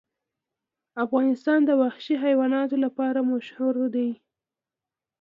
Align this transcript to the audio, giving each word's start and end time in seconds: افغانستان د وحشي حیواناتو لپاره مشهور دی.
افغانستان 1.05 1.59
د 1.65 1.71
وحشي 1.81 2.15
حیواناتو 2.23 2.75
لپاره 2.85 3.19
مشهور 3.31 3.75
دی. 3.95 4.09